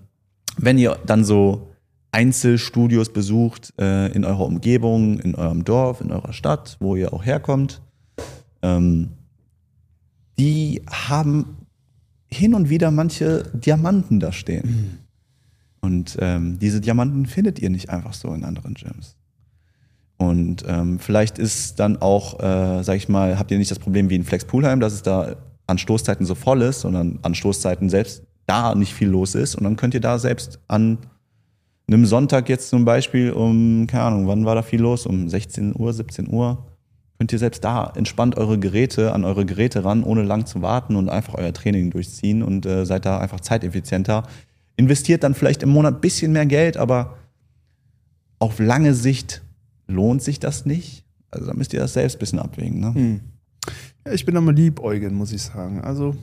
[0.57, 1.69] wenn ihr dann so
[2.13, 7.25] Einzelstudios besucht äh, in eurer Umgebung, in eurem Dorf, in eurer Stadt, wo ihr auch
[7.25, 7.83] herkommt,
[8.63, 9.11] ähm,
[10.39, 11.57] die haben
[12.29, 15.01] hin und wieder manche Diamanten da stehen.
[15.81, 19.17] Und ähm, diese Diamanten findet ihr nicht einfach so in anderen Gyms.
[20.17, 24.09] Und ähm, vielleicht ist dann auch, äh, sag ich mal, habt ihr nicht das Problem
[24.09, 25.37] wie in Flex Poolheim, dass es da
[25.67, 29.55] an Stoßzeiten so voll ist, sondern an Stoßzeiten selbst da nicht viel los ist.
[29.55, 30.99] Und dann könnt ihr da selbst an
[31.87, 35.07] einem Sonntag jetzt zum Beispiel um, keine Ahnung, wann war da viel los?
[35.07, 36.67] Um 16 Uhr, 17 Uhr.
[37.19, 40.97] Könnt ihr selbst da entspannt eure Geräte an eure Geräte ran, ohne lang zu warten
[40.97, 44.25] und einfach euer Training durchziehen und äh, seid da einfach zeiteffizienter.
[44.77, 47.17] Investiert dann vielleicht im Monat ein bisschen mehr Geld, aber
[48.41, 49.43] auf lange Sicht
[49.87, 51.05] lohnt sich das nicht.
[51.31, 52.81] Also da müsst ihr das selbst ein bisschen abwägen.
[52.81, 52.95] Ne?
[52.95, 53.21] Hm.
[54.07, 55.81] Ja, ich bin aber lieb, Eugen, muss ich sagen.
[55.81, 56.17] Also,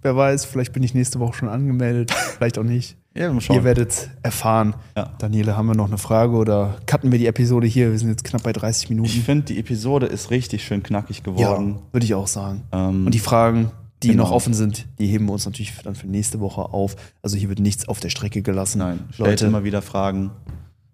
[0.00, 2.96] wer weiß, vielleicht bin ich nächste Woche schon angemeldet, vielleicht auch nicht.
[3.14, 4.74] Ja, Ihr werdet erfahren.
[4.96, 5.12] Ja.
[5.18, 7.90] Daniele, haben wir noch eine Frage oder cutten wir die Episode hier?
[7.90, 9.10] Wir sind jetzt knapp bei 30 Ich Minuten.
[9.10, 11.80] finde, die Episode ist richtig schön knackig Ja, geworden.
[11.92, 12.62] würde ich auch sagen.
[12.72, 13.70] Ähm, Und die Fragen,
[14.02, 14.24] die genau.
[14.24, 16.96] noch offen sind, die heben wir uns natürlich dann für nächste Woche auf.
[17.20, 18.78] Also hier wird nichts auf der Strecke gelassen.
[18.78, 20.30] Nein, stellt Leute, immer wieder Fragen.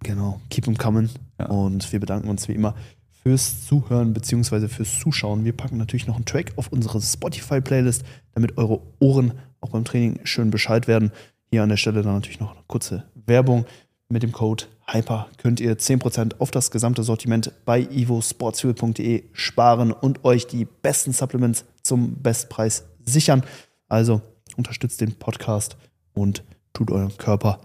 [0.03, 1.09] genau, keep them coming.
[1.39, 1.47] Ja.
[1.47, 2.75] Und wir bedanken uns wie immer
[3.23, 4.69] fürs Zuhören bzw.
[4.69, 5.45] fürs Zuschauen.
[5.45, 8.05] Wir packen natürlich noch einen Track auf unsere Spotify-Playlist,
[8.35, 11.13] damit eure Ohren auch beim Training schön Bescheid werden.
[11.51, 13.67] Hier an der Stelle dann natürlich noch eine kurze Werbung.
[14.11, 20.25] Mit dem Code HYPER könnt ihr 10% auf das gesamte Sortiment bei ivosportsfuel.de sparen und
[20.25, 23.43] euch die besten Supplements zum Bestpreis sichern.
[23.89, 24.23] Also
[24.57, 25.77] unterstützt den Podcast
[26.15, 27.61] und tut eurem Körper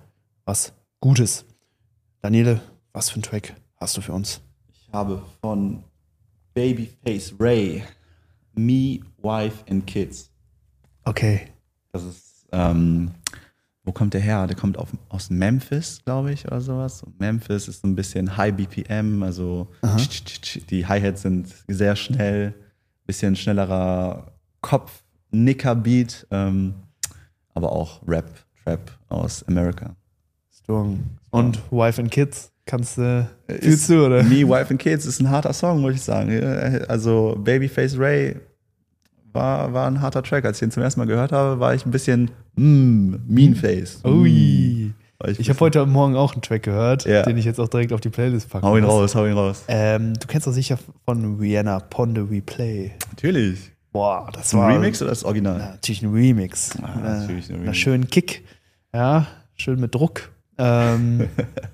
[0.45, 1.45] was Gutes.
[2.21, 2.61] Daniele,
[2.91, 4.41] was für ein Track hast du für uns?
[4.93, 5.83] Ich habe von
[6.53, 7.83] Babyface Ray
[8.53, 10.29] Me, Wife and Kids.
[11.03, 11.47] Okay.
[11.91, 13.09] Das ist, ähm,
[13.83, 14.45] wo kommt der her?
[14.45, 17.01] Der kommt auf, aus Memphis, glaube ich, oder sowas.
[17.01, 19.97] Und Memphis ist so ein bisschen High BPM, also Aha.
[20.69, 22.53] die Hi-Hats sind sehr schnell,
[23.07, 26.75] bisschen schnellerer Kopf-Nicker-Beat, ähm,
[27.55, 28.29] aber auch Rap,
[28.63, 29.95] Trap aus Amerika.
[30.51, 30.99] Strong.
[31.31, 32.52] Und Wife and Kids?
[32.65, 34.23] Kannst du, Ist- fühlst du, oder?
[34.23, 36.31] Me, Wife and Kids ist ein harter Song, muss ich sagen.
[36.87, 38.37] Also Babyface Ray
[39.33, 40.45] war, war ein harter Track.
[40.45, 43.99] Als ich ihn zum ersten Mal gehört habe, war ich ein bisschen mm, Meanface.
[44.05, 44.93] Ui.
[45.19, 47.23] War Ich habe heute Morgen auch einen Track gehört, Ja.
[47.23, 48.65] den ich jetzt auch direkt auf die Playlist packe.
[48.65, 49.63] Hau ihn raus, hau ihn raus.
[49.67, 52.91] Ähm, du kennst doch sicher von Rihanna Ponde We Play.
[53.09, 53.71] Natürlich.
[53.91, 55.59] Boah, das ein war Remix oder das Original?
[55.59, 56.71] Ja, natürlich ein Remix.
[56.81, 57.77] Ah, Äh, natürlich ein Einer Remix.
[57.77, 58.43] schönen Kick.
[58.93, 60.31] Ja, schön mit Druck.
[60.57, 61.27] Ähm,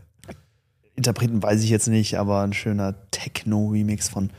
[1.00, 4.30] Interpreten weiß ich jetzt nicht, aber ein schöner Techno-Remix von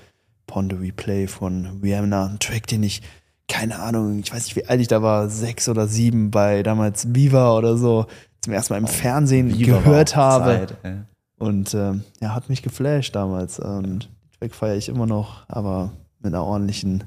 [0.47, 2.27] Ponde Replay von Rihanna.
[2.27, 3.01] Ein Track, den ich,
[3.49, 7.15] keine Ahnung, ich weiß nicht, wie alt ich da war, sechs oder sieben bei damals
[7.15, 8.07] Viva oder so,
[8.43, 10.45] zum ersten Mal im Fernsehen Viva gehört habe.
[10.45, 10.97] Zeit, ey.
[11.39, 13.59] Und ähm, ja, hat mich geflasht damals.
[13.59, 17.05] Und den Track feiere ich immer noch, aber mit einer ordentlichen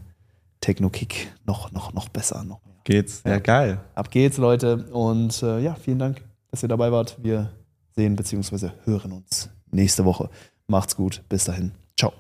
[0.61, 2.43] Techno-Kick noch, noch, noch besser.
[2.43, 2.73] Noch mehr.
[2.85, 3.21] Geht's?
[3.23, 3.79] Ja, geil.
[3.93, 4.85] Ab geht's, Leute.
[4.91, 7.17] Und äh, ja, vielen Dank, dass ihr dabei wart.
[7.21, 7.51] Wir
[7.95, 8.69] sehen bzw.
[8.85, 10.29] hören uns nächste Woche.
[10.67, 11.23] Macht's gut.
[11.29, 11.71] Bis dahin.
[11.97, 12.13] Ciao.